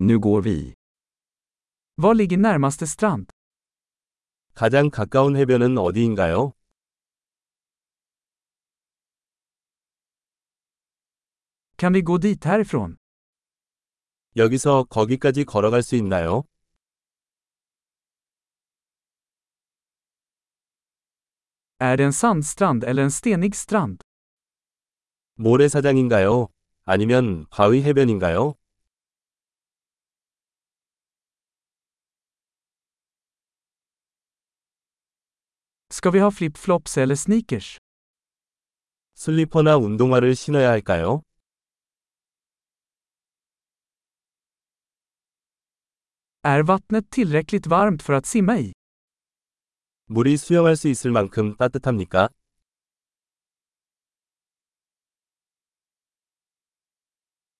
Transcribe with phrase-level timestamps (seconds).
[0.00, 0.74] Nu går vi.
[1.96, 3.30] Var ligger närmaste strand?
[4.54, 6.52] 가장 가까운 해변은 어디인가요?
[11.76, 12.96] Kan vi gå dit härifrån?
[14.36, 16.44] 여기서 거기까지 걸어갈 수 있나요?
[21.80, 24.02] Är det en sandstrand eller en stenig strand?
[25.34, 26.48] 모래사장인가요?
[26.84, 28.54] 아니면 바위 해변인가요?
[35.90, 37.78] Ska vi ha flip-flops eller sneakers?
[39.14, 41.22] 슬리퍼나 운동화를 신어야 할까요?
[46.42, 48.72] Är vattnet tillräckligt varmt för att simma i?
[50.06, 52.28] 물이 수영할 수 있을 만큼 따뜻합니까?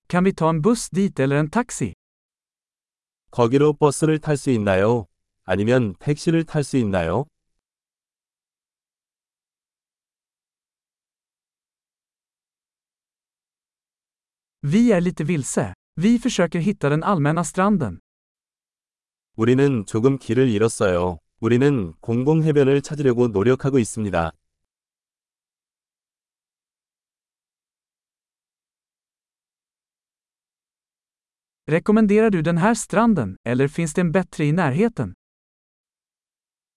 [0.09, 1.93] Kan vi ta en buss dit eller en taxi?
[3.31, 5.07] 거기로 버스를 탈 수 있나요?
[5.45, 7.27] 아니면 택시를 탈 수 있나요?
[14.63, 15.75] Vi är lite vilse.
[15.97, 18.01] Vi försöker hitta den allmänna stranden.
[19.37, 21.19] 우리는 조금 길을 잃었어요.
[21.41, 24.33] 우리는 공공 해변을 찾으려고 노력하고 있습니다.
[31.67, 35.15] Rekommenderar du den här stranden, eller finns det en bättre i närheten?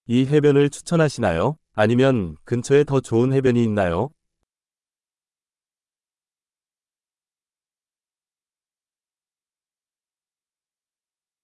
[0.08, 1.58] 이 해변을 추천하시나요?
[1.74, 4.10] 아니면 근처에 더 좋은 해변이 있나요?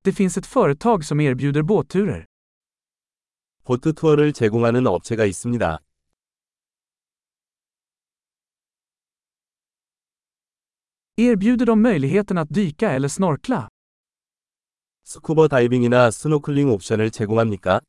[0.08, 2.26] Det finns ett företag som erbjuder båtturer.
[3.64, 5.80] 보트 투어를 제공하는 업체가 있습니다.
[11.18, 13.68] Erbjuder de möjligheten att dyka eller snorkla?
[15.04, 17.82] 스쿠버 다이빙이나 스노클링 옵션을 제공합니까?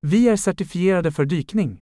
[0.00, 1.78] Vi är certifierade för dykning.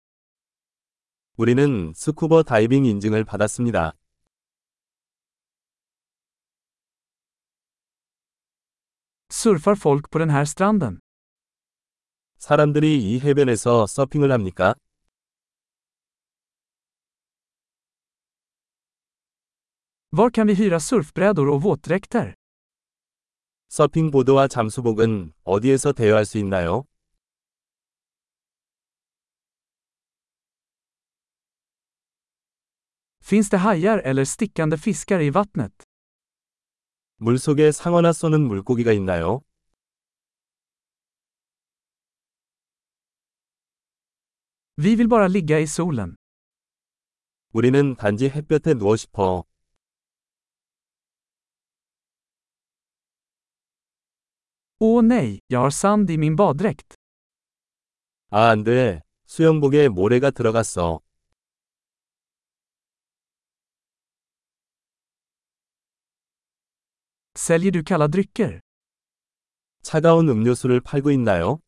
[1.37, 3.93] 우리는 스쿠버 다이빙 인증을 받았습니다.
[9.40, 11.00] Surfar folk på den här stranden?
[12.38, 14.74] 사람들이 이 해변에서 서핑을 합니까?
[20.10, 22.34] Var kan vi hyra surfbrädor och våtdräkter?
[23.68, 26.84] 서핑보드와 잠수복은 어디에서 대여할 수 있나요?
[33.20, 35.72] Finns det hajar eller stickande fiskar i vattnet?
[37.25, 39.41] 물속에 상어나 쏘는 물고기가 있나요?
[44.77, 46.15] Vi vill bara ligga i solen.
[47.53, 49.43] 우리는 단지 햇볕에 누워 싶어.
[54.79, 56.95] Åh nej, jag har sand i min baddräkt.
[58.31, 59.01] 아, 안 돼.
[59.27, 61.01] 수영복에 모래가 들어갔어.
[67.40, 68.60] Säljer du kalla drycker?
[69.82, 71.60] 차가운 음료수를 팔고 있나요?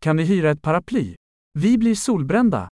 [0.00, 1.14] Kan vi hyra ett paraply?
[1.54, 2.68] Vi blir solbrända.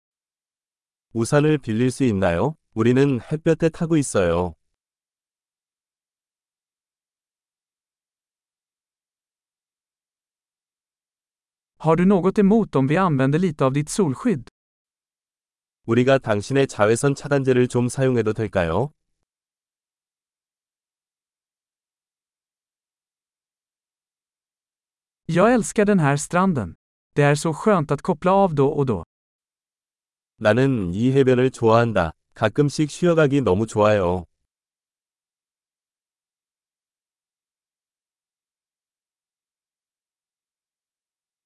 [1.14, 2.56] 우산을 빌릴 수 있나요?
[2.74, 4.54] 우리는 햇볕에 타고 있어요.
[11.78, 14.48] Har du något emot om vi använder lite av ditt solskydd?
[15.87, 18.93] 우리가 당신의 자외선 차단제를 좀 사용해도 될까요?
[25.29, 26.75] Jag älskar den här stranden.
[27.15, 29.05] Det är så skönt att koppla av då och då.
[30.39, 32.13] 나는 이 해변을 좋아한다.
[32.35, 34.25] 가끔씩 쉬어가기 너무 좋아요.